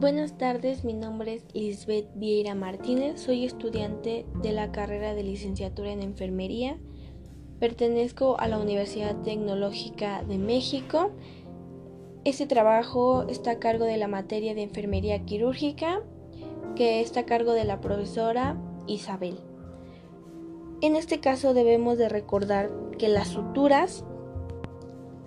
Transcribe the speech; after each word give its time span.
Buenas 0.00 0.38
tardes, 0.38 0.84
mi 0.84 0.92
nombre 0.92 1.34
es 1.34 1.44
Lisbeth 1.54 2.06
Vieira 2.14 2.54
Martínez, 2.54 3.20
soy 3.20 3.44
estudiante 3.44 4.26
de 4.44 4.52
la 4.52 4.70
carrera 4.70 5.12
de 5.12 5.24
licenciatura 5.24 5.90
en 5.90 6.02
enfermería, 6.02 6.78
pertenezco 7.58 8.38
a 8.38 8.46
la 8.46 8.60
Universidad 8.60 9.20
Tecnológica 9.22 10.22
de 10.22 10.38
México. 10.38 11.10
Este 12.24 12.46
trabajo 12.46 13.24
está 13.28 13.50
a 13.50 13.58
cargo 13.58 13.86
de 13.86 13.96
la 13.96 14.06
materia 14.06 14.54
de 14.54 14.62
enfermería 14.62 15.24
quirúrgica, 15.24 16.00
que 16.76 17.00
está 17.00 17.20
a 17.20 17.26
cargo 17.26 17.52
de 17.54 17.64
la 17.64 17.80
profesora 17.80 18.56
Isabel. 18.86 19.40
En 20.80 20.94
este 20.94 21.18
caso 21.18 21.54
debemos 21.54 21.98
de 21.98 22.08
recordar 22.08 22.70
que 22.98 23.08
las 23.08 23.26
suturas 23.26 24.04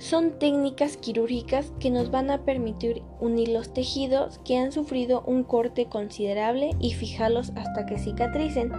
son 0.02 0.40
técnicas 0.40 0.98
quirúrgicas 0.98 1.72
que 1.80 1.92
nos 1.92 2.10
van 2.10 2.32
a 2.32 2.44
permitir 2.44 3.04
unir 3.20 3.50
los 3.50 3.72
tejidos 3.72 4.40
que 4.40 4.58
han 4.58 4.72
sufrido 4.72 5.24
un 5.28 5.44
corte 5.44 5.86
considerable 5.86 6.72
y 6.80 6.94
fijarlos 6.94 7.52
hasta 7.56 7.86
que 7.86 8.00
cicatricen. 8.00 8.72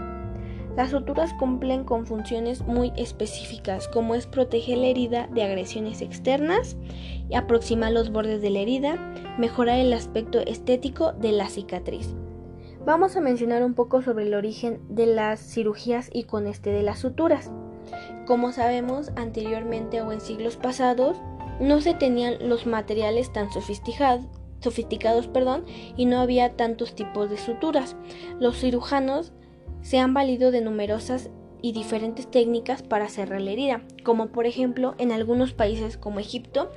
Las 0.77 0.91
suturas 0.91 1.33
cumplen 1.35 1.85
con 1.85 2.07
funciones 2.07 2.63
muy 2.63 2.93
específicas, 2.97 3.87
como 3.87 4.17
es 4.17 4.27
proteger 4.27 4.79
la 4.79 4.89
herida 4.89 5.29
de 5.33 5.45
agresiones 5.45 6.03
externas, 6.03 6.77
aproximar 7.33 7.93
los 7.93 8.11
bordes 8.11 8.43
de 8.43 8.51
la 8.51 8.59
herida, 8.59 8.97
mejorar 9.39 9.79
el 9.79 9.93
aspecto 9.93 10.41
estético 10.41 11.13
de 11.13 11.31
la 11.31 11.49
cicatriz. 11.49 12.17
Vamos 12.85 13.17
a 13.17 13.21
mencionar 13.21 13.63
un 13.63 13.75
poco 13.75 14.03
sobre 14.03 14.27
el 14.27 14.35
origen 14.35 14.81
de 14.89 15.07
las 15.07 15.39
cirugías 15.39 16.11
y 16.13 16.25
con 16.25 16.49
este 16.49 16.71
de 16.71 16.83
las 16.83 16.99
suturas. 16.99 17.53
Como 18.27 18.53
sabemos, 18.53 19.11
anteriormente 19.17 20.01
o 20.03 20.13
en 20.13 20.21
siglos 20.21 20.57
pasados, 20.57 21.17
no 21.61 21.81
se 21.81 21.95
tenían 21.95 22.49
los 22.49 22.67
materiales 22.67 23.33
tan 23.33 23.53
sofisticados, 23.53 24.27
y 25.97 26.07
no 26.07 26.21
había 26.21 26.57
tantos 26.57 26.95
tipos 26.95 27.31
de 27.31 27.37
suturas. 27.37 27.97
Los 28.39 28.59
cirujanos 28.59 29.33
se 29.81 29.99
han 29.99 30.15
valido 30.15 30.51
de 30.51 30.61
numerosas 30.61 31.31
y 31.63 31.73
diferentes 31.73 32.29
técnicas 32.29 32.83
para 32.83 33.09
cerrar 33.09 33.41
la 33.41 33.53
herida, 33.53 33.83
como 34.05 34.29
por 34.29 34.47
ejemplo 34.47 34.95
en 34.99 35.13
algunos 35.13 35.53
países 35.53 35.97
como 35.97 36.19
Egipto, 36.19 36.73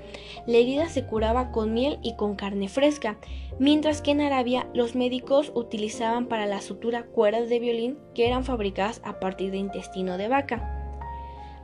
la 0.45 0.57
herida 0.57 0.89
se 0.89 1.05
curaba 1.05 1.51
con 1.51 1.73
miel 1.73 1.97
y 2.03 2.15
con 2.15 2.35
carne 2.35 2.69
fresca, 2.69 3.17
mientras 3.59 4.01
que 4.01 4.11
en 4.11 4.21
Arabia 4.21 4.67
los 4.73 4.95
médicos 4.95 5.51
utilizaban 5.55 6.27
para 6.27 6.45
la 6.45 6.61
sutura 6.61 7.07
cuerdas 7.07 7.49
de 7.49 7.59
violín 7.59 7.97
que 8.13 8.27
eran 8.27 8.45
fabricadas 8.45 9.01
a 9.03 9.19
partir 9.19 9.51
de 9.51 9.57
intestino 9.57 10.17
de 10.17 10.27
vaca. 10.27 10.74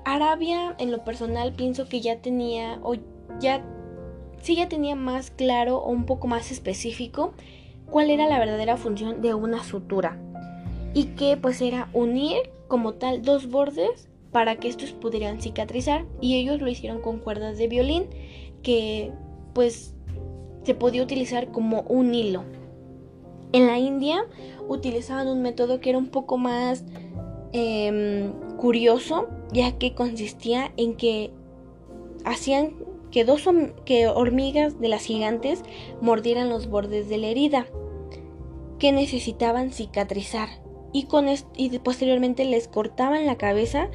Arabia, 0.05 0.75
en 0.79 0.91
lo 0.91 1.03
personal, 1.03 1.53
pienso 1.53 1.87
que 1.87 2.01
ya 2.01 2.21
tenía, 2.21 2.79
o 2.83 2.95
ya, 3.39 3.63
sí 4.41 4.55
ya 4.55 4.67
tenía 4.67 4.95
más 4.95 5.31
claro 5.31 5.77
o 5.77 5.89
un 5.89 6.05
poco 6.05 6.27
más 6.27 6.51
específico 6.51 7.33
cuál 7.89 8.09
era 8.09 8.27
la 8.27 8.39
verdadera 8.39 8.77
función 8.77 9.21
de 9.21 9.33
una 9.33 9.63
sutura. 9.63 10.17
Y 10.93 11.05
que 11.15 11.37
pues 11.37 11.61
era 11.61 11.89
unir 11.93 12.37
como 12.67 12.93
tal 12.93 13.21
dos 13.21 13.49
bordes 13.49 14.09
para 14.31 14.55
que 14.57 14.67
estos 14.67 14.91
pudieran 14.91 15.41
cicatrizar. 15.41 16.05
Y 16.19 16.37
ellos 16.37 16.61
lo 16.61 16.67
hicieron 16.67 17.01
con 17.01 17.19
cuerdas 17.19 17.57
de 17.57 17.67
violín 17.67 18.05
que 18.61 19.11
pues 19.53 19.95
se 20.63 20.75
podía 20.75 21.03
utilizar 21.03 21.51
como 21.51 21.81
un 21.81 22.13
hilo. 22.13 22.43
En 23.53 23.67
la 23.67 23.79
India 23.79 24.25
utilizaban 24.67 25.27
un 25.27 25.41
método 25.41 25.79
que 25.79 25.89
era 25.89 25.97
un 25.97 26.07
poco 26.07 26.37
más 26.37 26.85
Em, 27.53 28.31
curioso, 28.55 29.27
ya 29.51 29.77
que 29.77 29.93
consistía 29.93 30.71
en 30.77 30.95
que 30.95 31.31
hacían 32.25 32.75
que 33.11 33.25
dos 33.25 33.47
que 33.85 34.07
hormigas 34.07 34.79
de 34.79 34.87
las 34.87 35.03
gigantes 35.03 35.63
mordieran 36.01 36.49
los 36.49 36.67
bordes 36.67 37.09
de 37.09 37.17
la 37.17 37.27
herida, 37.27 37.67
que 38.79 38.91
necesitaban 38.91 39.71
cicatrizar, 39.71 40.49
y, 40.93 41.03
con 41.03 41.27
y 41.55 41.79
posteriormente 41.79 42.45
les 42.45 42.67
cortaban 42.67 43.25
la 43.25 43.37
cabeza 43.37 43.89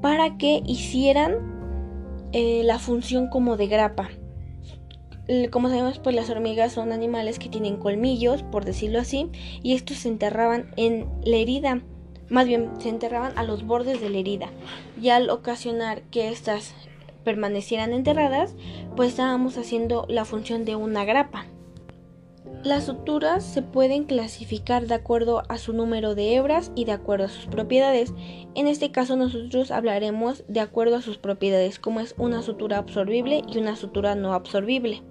para 0.00 0.36
que 0.36 0.62
hicieran 0.66 2.28
eh, 2.32 2.62
la 2.64 2.78
función 2.78 3.28
como 3.28 3.56
de 3.56 3.66
grapa. 3.68 4.10
Como 5.50 5.68
sabemos, 5.68 5.98
pues 5.98 6.16
las 6.16 6.28
hormigas 6.30 6.72
son 6.72 6.92
animales 6.92 7.38
que 7.38 7.48
tienen 7.48 7.76
colmillos, 7.76 8.42
por 8.42 8.64
decirlo 8.64 8.98
así, 8.98 9.30
y 9.62 9.74
estos 9.74 9.98
se 9.98 10.08
enterraban 10.08 10.72
en 10.76 11.06
la 11.24 11.36
herida 11.36 11.82
más 12.28 12.46
bien 12.46 12.70
se 12.78 12.88
enterraban 12.88 13.36
a 13.36 13.44
los 13.44 13.66
bordes 13.66 14.00
de 14.00 14.10
la 14.10 14.18
herida 14.18 14.48
y 15.00 15.10
al 15.10 15.30
ocasionar 15.30 16.02
que 16.10 16.28
éstas 16.28 16.74
permanecieran 17.24 17.92
enterradas, 17.92 18.54
pues 18.96 19.10
estábamos 19.10 19.56
haciendo 19.58 20.06
la 20.08 20.24
función 20.24 20.64
de 20.64 20.76
una 20.76 21.04
grapa. 21.04 21.46
Las 22.64 22.84
suturas 22.84 23.44
se 23.44 23.60
pueden 23.60 24.04
clasificar 24.04 24.86
de 24.86 24.94
acuerdo 24.94 25.42
a 25.48 25.58
su 25.58 25.72
número 25.72 26.14
de 26.14 26.36
hebras 26.36 26.70
y 26.76 26.84
de 26.84 26.92
acuerdo 26.92 27.24
a 27.24 27.28
sus 27.28 27.46
propiedades. 27.46 28.14
En 28.54 28.68
este 28.68 28.92
caso 28.92 29.16
nosotros 29.16 29.72
hablaremos 29.72 30.44
de 30.46 30.60
acuerdo 30.60 30.94
a 30.94 31.02
sus 31.02 31.18
propiedades, 31.18 31.80
como 31.80 31.98
es 31.98 32.14
una 32.18 32.40
sutura 32.42 32.78
absorbible 32.78 33.42
y 33.52 33.58
una 33.58 33.74
sutura 33.74 34.14
no 34.14 34.32
absorbible. 34.32 35.02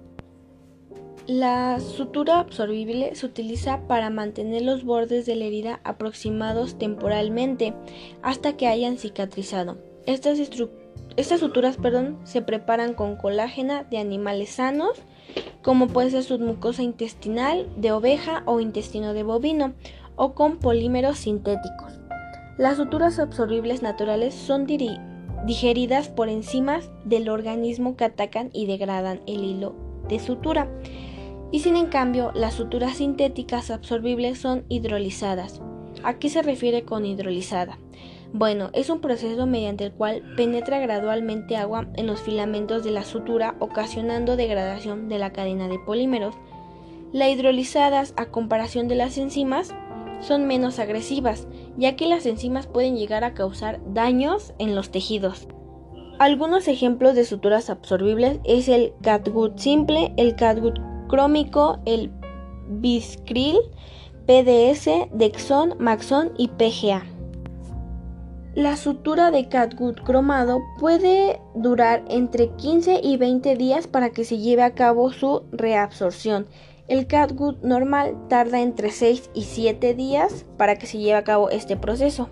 La 1.28 1.78
sutura 1.78 2.40
absorbible 2.40 3.14
se 3.14 3.26
utiliza 3.26 3.86
para 3.86 4.10
mantener 4.10 4.62
los 4.62 4.82
bordes 4.82 5.24
de 5.24 5.36
la 5.36 5.44
herida 5.44 5.78
aproximados 5.84 6.78
temporalmente 6.78 7.74
hasta 8.22 8.56
que 8.56 8.66
hayan 8.66 8.98
cicatrizado. 8.98 9.78
Estas, 10.04 10.38
suturas 11.38 11.76
perdón, 11.76 12.18
se 12.24 12.42
preparan 12.42 12.94
con 12.94 13.14
colágena 13.14 13.84
de 13.84 13.98
animales 13.98 14.50
sanos, 14.50 15.00
como 15.62 15.86
puede 15.86 16.10
ser 16.10 16.24
submucosa 16.24 16.82
intestinal 16.82 17.68
de 17.76 17.92
oveja 17.92 18.42
o 18.46 18.58
intestino 18.58 19.14
de 19.14 19.22
bovino, 19.22 19.74
o 20.16 20.34
con 20.34 20.58
polímeros 20.58 21.18
sintéticos. 21.18 22.00
Las 22.58 22.78
suturas 22.78 23.20
absorbibles 23.20 23.80
naturales 23.80 24.34
son 24.34 24.66
digeridas 24.66 26.08
por 26.08 26.28
enzimas 26.28 26.90
del 27.04 27.28
organismo 27.28 27.96
que 27.96 28.06
atacan 28.06 28.50
y 28.52 28.66
degradan 28.66 29.20
el 29.28 29.44
hilo 29.44 29.76
de 30.08 30.18
sutura 30.18 30.68
y 31.52 31.60
sin 31.60 31.76
en 31.76 31.86
cambio 31.86 32.32
las 32.34 32.54
suturas 32.54 32.96
sintéticas 32.96 33.70
absorbibles 33.70 34.38
son 34.38 34.64
hidrolizadas. 34.68 35.60
¿A 36.02 36.14
qué 36.14 36.30
se 36.30 36.42
refiere 36.42 36.84
con 36.84 37.04
hidrolizada? 37.04 37.78
Bueno, 38.32 38.70
es 38.72 38.88
un 38.88 39.00
proceso 39.00 39.46
mediante 39.46 39.84
el 39.84 39.92
cual 39.92 40.22
penetra 40.36 40.80
gradualmente 40.80 41.56
agua 41.56 41.86
en 41.94 42.06
los 42.06 42.22
filamentos 42.22 42.82
de 42.82 42.90
la 42.90 43.04
sutura 43.04 43.54
ocasionando 43.58 44.36
degradación 44.36 45.10
de 45.10 45.18
la 45.18 45.32
cadena 45.32 45.68
de 45.68 45.78
polímeros. 45.78 46.34
Las 47.12 47.28
hidrolizadas, 47.28 48.14
a 48.16 48.26
comparación 48.26 48.88
de 48.88 48.94
las 48.94 49.18
enzimas, 49.18 49.74
son 50.20 50.46
menos 50.46 50.78
agresivas, 50.78 51.46
ya 51.76 51.94
que 51.94 52.06
las 52.06 52.24
enzimas 52.24 52.66
pueden 52.66 52.96
llegar 52.96 53.22
a 53.22 53.34
causar 53.34 53.80
daños 53.92 54.54
en 54.58 54.74
los 54.74 54.90
tejidos. 54.90 55.46
Algunos 56.18 56.68
ejemplos 56.68 57.14
de 57.14 57.24
suturas 57.24 57.68
absorbibles 57.68 58.38
es 58.44 58.68
el 58.68 58.94
catgut 59.02 59.58
simple, 59.58 60.14
el 60.16 60.36
catgut 60.36 60.78
crómico, 61.12 61.78
el 61.84 62.10
Biscril, 62.68 63.58
PDS, 64.26 65.10
Dexon, 65.12 65.74
Maxon 65.78 66.32
y 66.38 66.48
PGA. 66.48 67.02
La 68.54 68.78
sutura 68.78 69.30
de 69.30 69.46
catgut 69.46 70.00
cromado 70.02 70.62
puede 70.80 71.38
durar 71.54 72.02
entre 72.08 72.48
15 72.56 73.00
y 73.02 73.18
20 73.18 73.56
días 73.56 73.86
para 73.86 74.08
que 74.08 74.24
se 74.24 74.38
lleve 74.38 74.62
a 74.62 74.74
cabo 74.74 75.12
su 75.12 75.42
reabsorción. 75.52 76.46
El 76.88 77.06
catgut 77.06 77.62
normal 77.62 78.16
tarda 78.30 78.62
entre 78.62 78.90
6 78.90 79.28
y 79.34 79.42
7 79.42 79.92
días 79.92 80.46
para 80.56 80.76
que 80.76 80.86
se 80.86 80.96
lleve 80.96 81.16
a 81.16 81.24
cabo 81.24 81.50
este 81.50 81.76
proceso. 81.76 82.30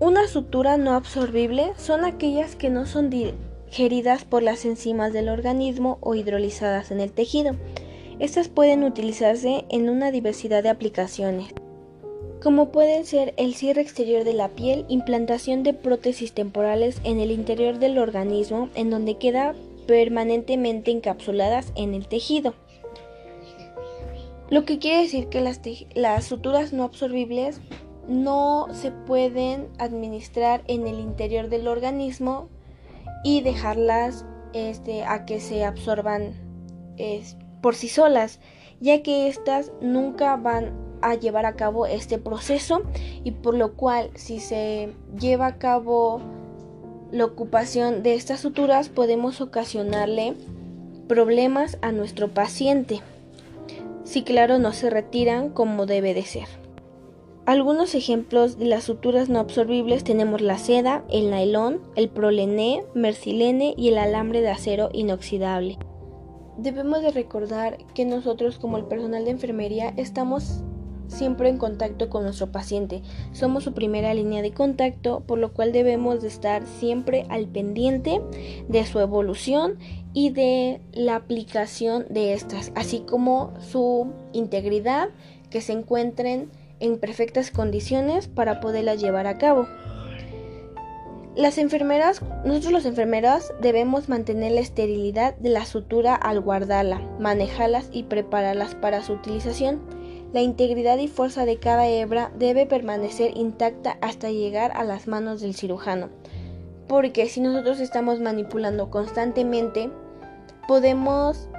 Una 0.00 0.26
sutura 0.26 0.78
no 0.78 0.94
absorbible 0.94 1.74
son 1.76 2.04
aquellas 2.04 2.56
que 2.56 2.70
no 2.70 2.86
son 2.86 3.08
geridas 3.76 4.24
por 4.24 4.42
las 4.42 4.64
enzimas 4.64 5.12
del 5.12 5.28
organismo 5.28 5.98
o 6.00 6.14
hidrolizadas 6.14 6.90
en 6.90 6.98
el 6.98 7.12
tejido. 7.12 7.56
Estas 8.18 8.48
pueden 8.48 8.82
utilizarse 8.84 9.66
en 9.68 9.90
una 9.90 10.10
diversidad 10.10 10.62
de 10.62 10.70
aplicaciones, 10.70 11.52
como 12.42 12.72
pueden 12.72 13.04
ser 13.04 13.34
el 13.36 13.54
cierre 13.54 13.82
exterior 13.82 14.24
de 14.24 14.32
la 14.32 14.48
piel, 14.48 14.86
implantación 14.88 15.62
de 15.62 15.74
prótesis 15.74 16.32
temporales 16.32 17.02
en 17.04 17.20
el 17.20 17.30
interior 17.30 17.78
del 17.78 17.98
organismo, 17.98 18.70
en 18.74 18.88
donde 18.88 19.18
queda 19.18 19.54
permanentemente 19.86 20.90
encapsuladas 20.90 21.72
en 21.76 21.92
el 21.92 22.08
tejido. 22.08 22.54
Lo 24.48 24.64
que 24.64 24.78
quiere 24.78 25.02
decir 25.02 25.28
que 25.28 25.42
las 25.94 26.24
suturas 26.24 26.72
no 26.72 26.84
absorbibles 26.84 27.60
no 28.08 28.68
se 28.72 28.90
pueden 28.90 29.68
administrar 29.78 30.62
en 30.66 30.86
el 30.86 30.98
interior 30.98 31.50
del 31.50 31.68
organismo 31.68 32.48
y 33.26 33.40
dejarlas 33.40 34.24
este, 34.52 35.02
a 35.02 35.24
que 35.26 35.40
se 35.40 35.64
absorban 35.64 36.34
por 37.60 37.74
sí 37.74 37.88
solas, 37.88 38.38
ya 38.78 39.02
que 39.02 39.26
éstas 39.26 39.72
nunca 39.80 40.36
van 40.36 40.70
a 41.02 41.16
llevar 41.16 41.44
a 41.44 41.56
cabo 41.56 41.86
este 41.86 42.18
proceso 42.18 42.82
y 43.24 43.32
por 43.32 43.56
lo 43.56 43.74
cual 43.74 44.10
si 44.14 44.38
se 44.38 44.92
lleva 45.18 45.48
a 45.48 45.58
cabo 45.58 46.20
la 47.10 47.24
ocupación 47.24 48.04
de 48.04 48.14
estas 48.14 48.38
suturas 48.38 48.90
podemos 48.90 49.40
ocasionarle 49.40 50.34
problemas 51.08 51.78
a 51.82 51.90
nuestro 51.90 52.28
paciente. 52.28 53.00
si 54.04 54.22
claro 54.22 54.60
no 54.60 54.72
se 54.72 54.88
retiran 54.88 55.50
como 55.50 55.84
debe 55.84 56.14
de 56.14 56.22
ser. 56.22 56.65
Algunos 57.46 57.94
ejemplos 57.94 58.58
de 58.58 58.64
las 58.64 58.82
suturas 58.82 59.28
no 59.28 59.38
absorbibles 59.38 60.02
tenemos 60.02 60.40
la 60.40 60.58
seda, 60.58 61.04
el 61.08 61.30
nylon, 61.30 61.80
el 61.94 62.08
prolené, 62.08 62.82
mercilene 62.92 63.72
y 63.76 63.86
el 63.86 63.98
alambre 63.98 64.40
de 64.40 64.48
acero 64.48 64.90
inoxidable. 64.92 65.78
Debemos 66.58 67.02
de 67.02 67.12
recordar 67.12 67.78
que 67.94 68.04
nosotros 68.04 68.58
como 68.58 68.78
el 68.78 68.86
personal 68.86 69.24
de 69.24 69.30
enfermería 69.30 69.94
estamos 69.96 70.64
siempre 71.06 71.48
en 71.48 71.58
contacto 71.58 72.10
con 72.10 72.24
nuestro 72.24 72.50
paciente. 72.50 73.02
Somos 73.30 73.62
su 73.62 73.74
primera 73.74 74.12
línea 74.12 74.42
de 74.42 74.52
contacto, 74.52 75.20
por 75.20 75.38
lo 75.38 75.52
cual 75.52 75.70
debemos 75.70 76.22
de 76.22 76.28
estar 76.28 76.66
siempre 76.66 77.26
al 77.28 77.46
pendiente 77.46 78.22
de 78.68 78.84
su 78.86 78.98
evolución 78.98 79.78
y 80.12 80.30
de 80.30 80.80
la 80.92 81.14
aplicación 81.14 82.06
de 82.10 82.32
estas, 82.32 82.72
así 82.74 83.04
como 83.06 83.52
su 83.60 84.08
integridad, 84.32 85.10
que 85.48 85.60
se 85.60 85.72
encuentren 85.72 86.50
en 86.80 86.98
perfectas 86.98 87.50
condiciones 87.50 88.28
para 88.28 88.60
poderlas 88.60 89.00
llevar 89.00 89.26
a 89.26 89.38
cabo. 89.38 89.66
Las 91.36 91.58
enfermeras, 91.58 92.22
nosotros 92.46 92.72
los 92.72 92.86
enfermeras 92.86 93.52
debemos 93.60 94.08
mantener 94.08 94.52
la 94.52 94.60
esterilidad 94.60 95.36
de 95.36 95.50
la 95.50 95.66
sutura 95.66 96.14
al 96.14 96.40
guardarla, 96.40 97.02
manejarlas 97.20 97.90
y 97.92 98.04
prepararlas 98.04 98.74
para 98.74 99.02
su 99.02 99.12
utilización. 99.12 99.80
La 100.32 100.40
integridad 100.40 100.96
y 100.96 101.08
fuerza 101.08 101.44
de 101.44 101.58
cada 101.58 101.88
hebra 101.88 102.32
debe 102.38 102.64
permanecer 102.64 103.36
intacta 103.36 103.98
hasta 104.00 104.30
llegar 104.30 104.72
a 104.74 104.84
las 104.84 105.08
manos 105.08 105.42
del 105.42 105.54
cirujano, 105.54 106.08
porque 106.88 107.26
si 107.26 107.42
nosotros 107.42 107.80
estamos 107.80 108.18
manipulando 108.18 108.90
constantemente, 108.90 109.90
podemos 110.66 111.50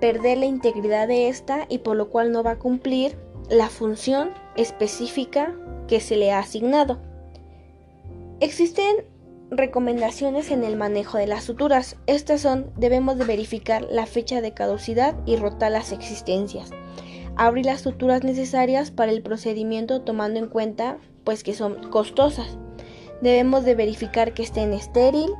perder 0.00 0.36
la 0.36 0.46
integridad 0.46 1.08
de 1.08 1.28
esta 1.28 1.64
y 1.70 1.78
por 1.78 1.96
lo 1.96 2.10
cual 2.10 2.30
no 2.30 2.42
va 2.42 2.52
a 2.52 2.58
cumplir 2.58 3.16
la 3.50 3.68
función 3.68 4.30
específica 4.56 5.54
que 5.88 6.00
se 6.00 6.16
le 6.16 6.32
ha 6.32 6.38
asignado. 6.38 6.98
Existen 8.40 9.04
recomendaciones 9.50 10.50
en 10.50 10.64
el 10.64 10.76
manejo 10.76 11.18
de 11.18 11.26
las 11.26 11.44
suturas. 11.44 11.96
Estas 12.06 12.40
son, 12.40 12.72
debemos 12.76 13.18
de 13.18 13.24
verificar 13.24 13.86
la 13.90 14.06
fecha 14.06 14.40
de 14.40 14.54
caducidad 14.54 15.14
y 15.26 15.36
rotar 15.36 15.72
las 15.72 15.92
existencias. 15.92 16.70
Abrir 17.36 17.66
las 17.66 17.82
suturas 17.82 18.24
necesarias 18.24 18.90
para 18.90 19.12
el 19.12 19.22
procedimiento 19.22 20.02
tomando 20.02 20.38
en 20.38 20.48
cuenta 20.48 20.98
pues 21.24 21.44
que 21.44 21.54
son 21.54 21.90
costosas. 21.90 22.58
Debemos 23.20 23.64
de 23.64 23.74
verificar 23.74 24.34
que 24.34 24.42
estén 24.42 24.72
estéril, 24.72 25.30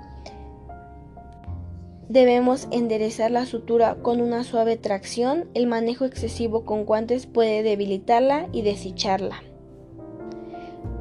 Debemos 2.09 2.69
enderezar 2.71 3.31
la 3.31 3.47
sutura 3.47 3.97
con 4.03 4.21
una 4.21 4.45
suave 4.45 4.77
tracción. 4.77 5.49
El 5.55 5.67
manejo 5.67 6.05
excesivo 6.05 6.65
con 6.65 6.85
guantes 6.85 7.27
puede 7.27 7.63
debilitarla 7.63 8.49
y 8.53 8.63
desecharla. 8.63 9.43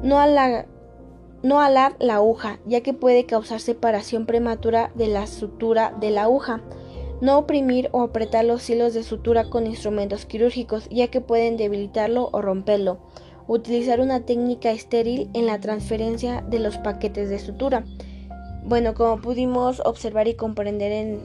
No, 0.02 0.18
no 1.42 1.60
alar 1.60 1.96
la 1.98 2.14
aguja, 2.14 2.60
ya 2.66 2.82
que 2.82 2.94
puede 2.94 3.26
causar 3.26 3.60
separación 3.60 4.26
prematura 4.26 4.92
de 4.94 5.08
la 5.08 5.26
sutura 5.26 5.94
de 6.00 6.10
la 6.10 6.24
aguja. 6.24 6.62
No 7.20 7.38
oprimir 7.38 7.88
o 7.92 8.02
apretar 8.02 8.44
los 8.44 8.68
hilos 8.70 8.94
de 8.94 9.02
sutura 9.02 9.50
con 9.50 9.66
instrumentos 9.66 10.24
quirúrgicos, 10.24 10.88
ya 10.88 11.08
que 11.08 11.20
pueden 11.20 11.56
debilitarlo 11.56 12.30
o 12.32 12.42
romperlo. 12.42 12.98
Utilizar 13.48 14.00
una 14.00 14.24
técnica 14.24 14.70
estéril 14.70 15.30
en 15.34 15.46
la 15.46 15.60
transferencia 15.60 16.42
de 16.48 16.58
los 16.58 16.78
paquetes 16.78 17.28
de 17.28 17.38
sutura. 17.38 17.84
Bueno, 18.64 18.94
como 18.94 19.20
pudimos 19.20 19.80
observar 19.84 20.28
y 20.28 20.34
comprender 20.34 20.92
en 20.92 21.20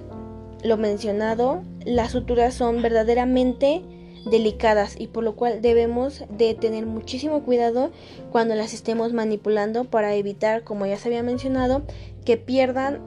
lo 0.63 0.77
mencionado, 0.77 1.61
las 1.85 2.11
suturas 2.11 2.53
son 2.53 2.81
verdaderamente 2.81 3.83
delicadas 4.29 4.99
y 4.99 5.07
por 5.07 5.23
lo 5.23 5.35
cual 5.35 5.61
debemos 5.61 6.23
de 6.29 6.53
tener 6.55 6.85
muchísimo 6.85 7.43
cuidado 7.43 7.91
cuando 8.31 8.55
las 8.55 8.73
estemos 8.73 9.13
manipulando 9.13 9.85
para 9.85 10.15
evitar, 10.15 10.63
como 10.63 10.85
ya 10.85 10.97
se 10.97 11.09
había 11.09 11.23
mencionado, 11.23 11.83
que 12.25 12.37
pierdan 12.37 12.99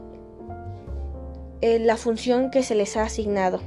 eh, 1.61 1.79
la 1.79 1.97
función 1.97 2.51
que 2.51 2.63
se 2.63 2.75
les 2.75 2.97
ha 2.97 3.03
asignado. 3.03 3.61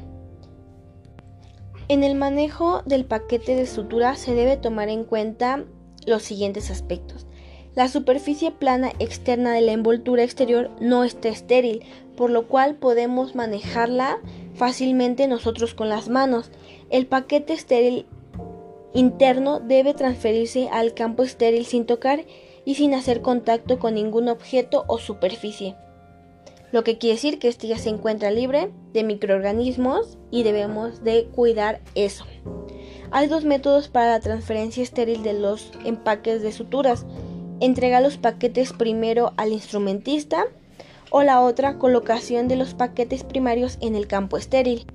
En 1.90 2.04
el 2.04 2.16
manejo 2.16 2.82
del 2.86 3.06
paquete 3.06 3.56
de 3.56 3.68
sutura 3.68 4.16
se 4.16 4.34
debe 4.34 4.58
tomar 4.58 4.90
en 4.90 5.04
cuenta 5.04 5.66
los 6.08 6.24
siguientes 6.24 6.72
aspectos. 6.72 7.28
La 7.76 7.88
superficie 7.88 8.52
plana 8.52 8.92
externa 9.00 9.52
de 9.54 9.62
la 9.62 9.72
envoltura 9.72 10.24
exterior 10.24 10.70
no 10.80 11.04
está 11.04 11.30
estéril, 11.30 11.82
por 12.16 12.30
lo 12.30 12.48
cual 12.48 12.76
podemos 12.76 13.34
manejarla 13.34 14.20
fácilmente 14.54 15.28
nosotros 15.28 15.74
con 15.74 15.90
las 15.90 16.08
manos. 16.08 16.52
El 16.92 17.08
paquete 17.08 17.54
estéril 17.54 18.06
interno 18.94 19.60
debe 19.60 19.96
transferirse 19.96 20.70
al 20.70 20.94
campo 20.94 21.24
estéril 21.24 21.66
sin 21.66 21.88
tocar 21.88 22.26
y 22.64 22.76
sin 22.76 22.94
hacer 22.94 23.22
contacto 23.22 23.80
con 23.80 23.96
ningún 23.96 24.30
objeto 24.30 24.86
o 24.88 25.00
superficie. 25.00 25.76
Lo 26.72 26.84
que 26.84 27.00
quiere 27.00 27.16
decir 27.16 27.40
que 27.40 27.48
este 27.48 27.68
ya 27.68 27.80
se 27.80 27.90
encuentra 27.90 28.30
libre 28.30 28.72
de 28.94 29.04
microorganismos 29.04 30.20
y 30.30 30.44
debemos 30.44 31.04
de 31.04 31.26
cuidar 31.26 31.82
eso. 31.96 32.26
Hay 33.10 33.28
dos 33.28 33.46
métodos 33.46 33.90
para 33.90 34.12
la 34.12 34.20
transferencia 34.20 34.82
estéril 34.84 35.24
de 35.24 35.34
los 35.34 35.72
empaques 35.86 36.42
de 36.42 36.52
suturas 36.52 37.06
entrega 37.66 38.02
los 38.02 38.18
paquetes 38.18 38.74
primero 38.74 39.32
al 39.38 39.54
instrumentista 39.54 40.48
o 41.12 41.24
la 41.24 41.40
otra 41.40 41.78
colocación 41.78 42.50
de 42.50 42.58
los 42.58 42.74
paquetes 42.74 43.24
primarios 43.24 43.78
en 43.80 43.96
el 43.96 44.06
campo 44.06 44.38
estéril. 44.38 44.86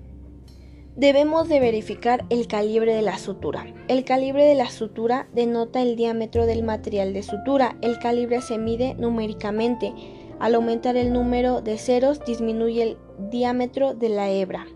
Debemos 0.95 1.49
de 1.49 1.61
verificar 1.61 2.27
el 2.29 2.47
calibre 2.47 2.93
de 2.93 3.01
la 3.01 3.17
sutura. 3.17 3.73
El 3.89 4.05
calibre 4.05 4.45
de 4.45 4.55
la 4.55 4.69
sutura 4.69 5.29
denota 5.33 5.81
el 5.81 5.97
diámetro 5.97 6.45
del 6.45 6.63
material 6.63 7.15
de 7.15 7.23
sutura. 7.23 7.79
El 7.81 7.99
calibre 8.01 8.43
se 8.43 8.59
mide 8.59 8.95
numéricamente. 8.97 9.95
Al 10.39 10.55
aumentar 10.55 10.97
el 10.97 11.11
número 11.11 11.63
de 11.63 11.79
ceros 11.79 12.23
disminuye 12.27 12.83
el 12.83 12.99
diámetro 13.31 13.95
de 13.95 14.11
la 14.11 14.29
hebra. 14.29 14.67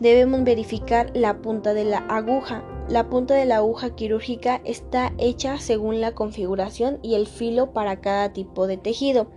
Debemos 0.00 0.44
verificar 0.44 1.10
la 1.14 1.42
punta 1.42 1.74
de 1.74 1.84
la 1.84 1.98
aguja. 2.08 2.62
La 2.88 3.10
punta 3.10 3.34
de 3.34 3.44
la 3.44 3.56
aguja 3.56 3.94
quirúrgica 3.94 4.62
está 4.64 5.12
hecha 5.18 5.58
según 5.58 6.00
la 6.00 6.12
configuración 6.12 6.98
y 7.02 7.16
el 7.16 7.26
filo 7.26 7.72
para 7.74 8.00
cada 8.00 8.32
tipo 8.32 8.66
de 8.66 8.78
tejido. 8.78 9.28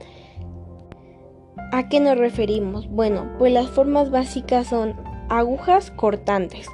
¿A 1.74 1.90
qué 1.90 2.00
nos 2.00 2.18
referimos? 2.18 2.88
Bueno, 2.90 3.30
pues 3.38 3.52
las 3.52 3.70
formas 3.70 4.10
básicas 4.10 4.68
son 4.68 4.96
agujas 5.28 5.92
cortantes. 5.92 6.66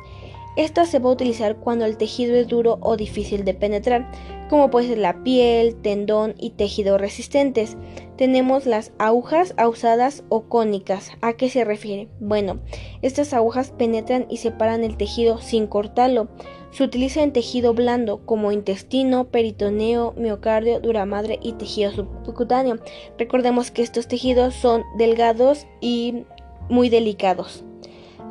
Esta 0.55 0.85
se 0.85 0.99
va 0.99 1.09
a 1.09 1.13
utilizar 1.13 1.57
cuando 1.57 1.85
el 1.85 1.97
tejido 1.97 2.35
es 2.35 2.47
duro 2.47 2.77
o 2.81 2.95
difícil 2.95 3.43
de 3.43 3.55
penetrar, 3.55 4.11
como 4.49 4.69
puede 4.69 4.87
ser 4.87 4.97
la 4.97 5.23
piel, 5.23 5.75
tendón 5.75 6.35
y 6.37 6.51
tejido 6.51 6.97
resistentes. 6.97 7.77
Tenemos 8.17 8.65
las 8.65 8.91
agujas 8.97 9.53
ausadas 9.57 10.23
o 10.29 10.43
cónicas. 10.43 11.11
¿A 11.21 11.33
qué 11.33 11.49
se 11.49 11.63
refiere? 11.63 12.07
Bueno, 12.19 12.59
estas 13.01 13.33
agujas 13.33 13.71
penetran 13.71 14.25
y 14.29 14.37
separan 14.37 14.83
el 14.83 14.97
tejido 14.97 15.39
sin 15.39 15.67
cortarlo. 15.67 16.27
Se 16.71 16.83
utiliza 16.83 17.23
en 17.23 17.33
tejido 17.33 17.73
blando 17.73 18.25
como 18.25 18.51
intestino, 18.51 19.25
peritoneo, 19.29 20.13
miocardio, 20.17 20.79
duramadre 20.79 21.39
y 21.41 21.53
tejido 21.53 21.91
subcutáneo. 21.91 22.79
Recordemos 23.17 23.71
que 23.71 23.83
estos 23.83 24.07
tejidos 24.07 24.53
son 24.55 24.83
delgados 24.97 25.67
y 25.79 26.25
muy 26.69 26.89
delicados. 26.89 27.63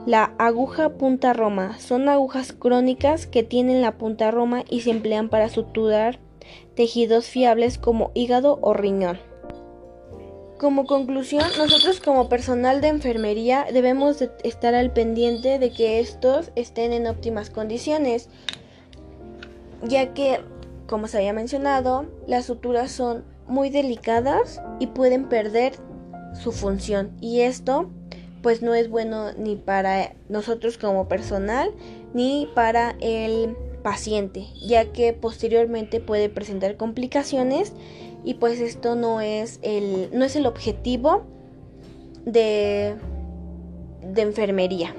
La 0.07 0.35
aguja 0.39 0.91
punta 0.91 1.33
roma 1.33 1.81
son 1.81 2.09
agujas 2.09 2.53
crónicas 2.53 3.27
que 3.27 3.43
tienen 3.43 3.83
la 3.83 3.99
punta 3.99 4.31
roma 4.31 4.63
y 4.71 4.83
se 4.83 4.91
emplean 4.91 5.29
para 5.29 5.49
suturar 5.49 6.21
tejidos 6.77 7.27
fiables 7.27 7.77
como 7.77 8.13
hígado 8.15 8.61
o 8.63 8.73
riñón. 8.73 9.19
Como 10.61 10.87
conclusión, 10.87 11.43
nosotros 11.59 11.99
como 11.99 12.29
personal 12.29 12.81
de 12.81 12.87
enfermería 12.87 13.67
debemos 13.73 14.23
estar 14.45 14.77
al 14.77 14.93
pendiente 14.93 15.59
de 15.59 15.73
que 15.73 15.99
estos 15.99 16.53
estén 16.55 16.93
en 16.93 17.09
óptimas 17.09 17.51
condiciones, 17.51 18.29
ya 19.83 20.15
que, 20.15 20.41
como 20.87 21.09
se 21.09 21.17
había 21.17 21.33
mencionado, 21.33 22.07
las 22.29 22.47
suturas 22.47 22.93
son 22.93 23.25
muy 23.49 23.71
delicadas 23.71 24.63
y 24.79 24.87
pueden 24.87 25.29
perder 25.29 25.73
su 26.33 26.53
función 26.53 27.17
y 27.21 27.41
esto 27.41 27.91
pues 28.47 28.63
no 28.63 28.77
es 28.77 28.89
bueno 28.89 29.33
ni 29.33 29.57
para 29.57 30.15
nosotros 30.29 30.79
como 30.79 31.09
personal 31.09 31.73
ni 32.15 32.49
para 32.55 32.95
el 33.01 33.57
paciente, 33.83 34.47
ya 34.65 34.93
que 34.93 35.13
posteriormente 35.13 35.99
puede 35.99 36.29
presentar 36.29 36.77
complicaciones 36.77 37.73
y 38.23 38.35
pues 38.35 38.61
esto 38.61 38.95
no 38.95 39.21
es 39.21 39.59
el, 39.63 40.11
no 40.13 40.25
es 40.25 40.37
el 40.37 40.47
objetivo 40.47 41.25
de, 42.25 42.95
de 44.03 44.23
enfermería. 44.23 44.95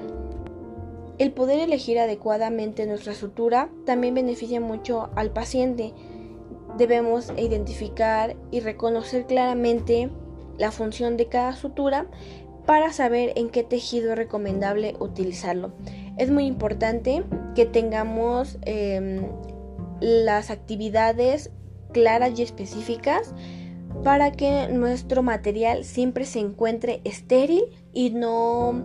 El 1.16 1.32
poder 1.32 1.58
elegir 1.60 1.98
adecuadamente 1.98 2.84
nuestra 2.84 3.14
sutura 3.14 3.70
también 3.86 4.14
beneficia 4.14 4.60
mucho 4.60 5.08
al 5.16 5.30
paciente. 5.30 5.94
Debemos 6.76 7.32
identificar 7.38 8.36
y 8.50 8.60
reconocer 8.60 9.24
claramente 9.24 10.10
la 10.58 10.70
función 10.70 11.16
de 11.16 11.28
cada 11.28 11.56
sutura 11.56 12.08
para 12.68 12.92
saber 12.92 13.32
en 13.36 13.48
qué 13.48 13.62
tejido 13.62 14.10
es 14.12 14.18
recomendable 14.18 14.94
utilizarlo. 15.00 15.72
es 16.18 16.30
muy 16.30 16.44
importante 16.44 17.24
que 17.54 17.64
tengamos 17.64 18.58
em, 18.60 19.22
las 20.02 20.50
actividades 20.50 21.50
claras 21.94 22.38
y 22.38 22.42
específicas 22.42 23.32
para 24.04 24.32
que 24.32 24.68
nuestro 24.68 25.22
material 25.22 25.82
siempre 25.82 26.26
se 26.26 26.40
encuentre 26.40 27.00
estéril 27.04 27.64
y 27.94 28.10
no 28.10 28.84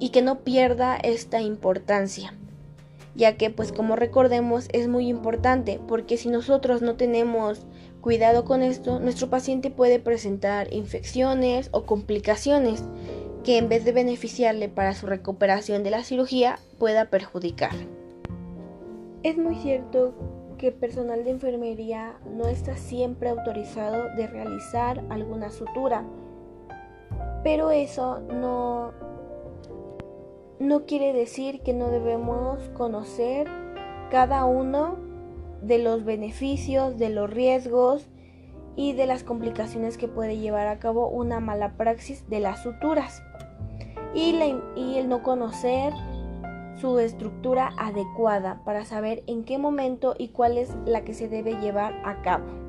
y 0.00 0.08
que 0.08 0.20
no 0.20 0.40
pierda 0.40 0.96
esta 0.96 1.40
importancia 1.40 2.34
ya 3.14 3.36
que 3.36 3.50
pues 3.50 3.70
como 3.70 3.94
recordemos 3.94 4.66
es 4.72 4.88
muy 4.88 5.06
importante 5.06 5.80
porque 5.86 6.16
si 6.16 6.30
nosotros 6.30 6.82
no 6.82 6.96
tenemos 6.96 7.64
cuidado 8.00 8.44
con 8.44 8.62
esto 8.62 9.00
nuestro 9.00 9.28
paciente 9.28 9.70
puede 9.70 9.98
presentar 9.98 10.72
infecciones 10.72 11.68
o 11.72 11.84
complicaciones 11.84 12.84
que 13.44 13.58
en 13.58 13.68
vez 13.68 13.84
de 13.84 13.92
beneficiarle 13.92 14.68
para 14.68 14.94
su 14.94 15.06
recuperación 15.06 15.82
de 15.82 15.90
la 15.90 16.04
cirugía 16.04 16.58
pueda 16.78 17.06
perjudicar. 17.06 17.72
Es 19.22 19.36
muy 19.36 19.56
cierto 19.56 20.14
que 20.58 20.72
personal 20.72 21.24
de 21.24 21.30
enfermería 21.30 22.18
no 22.36 22.46
está 22.48 22.76
siempre 22.76 23.30
autorizado 23.30 24.14
de 24.16 24.26
realizar 24.26 25.04
alguna 25.08 25.50
sutura, 25.50 26.04
pero 27.42 27.70
eso 27.70 28.20
no, 28.20 28.92
no 30.58 30.84
quiere 30.84 31.12
decir 31.12 31.60
que 31.60 31.72
no 31.72 31.88
debemos 31.88 32.60
conocer 32.70 33.48
cada 34.10 34.44
uno 34.44 35.07
de 35.62 35.78
los 35.78 36.04
beneficios, 36.04 36.98
de 36.98 37.10
los 37.10 37.30
riesgos 37.30 38.06
y 38.76 38.92
de 38.92 39.06
las 39.06 39.24
complicaciones 39.24 39.98
que 39.98 40.08
puede 40.08 40.38
llevar 40.38 40.68
a 40.68 40.78
cabo 40.78 41.08
una 41.08 41.40
mala 41.40 41.76
praxis 41.76 42.28
de 42.28 42.40
las 42.40 42.62
suturas 42.62 43.22
y, 44.14 44.34
y 44.76 44.98
el 44.98 45.08
no 45.08 45.22
conocer 45.22 45.92
su 46.80 46.98
estructura 47.00 47.72
adecuada 47.76 48.62
para 48.64 48.84
saber 48.84 49.22
en 49.26 49.44
qué 49.44 49.58
momento 49.58 50.14
y 50.16 50.28
cuál 50.28 50.58
es 50.58 50.76
la 50.86 51.02
que 51.02 51.14
se 51.14 51.28
debe 51.28 51.58
llevar 51.60 52.00
a 52.04 52.22
cabo. 52.22 52.67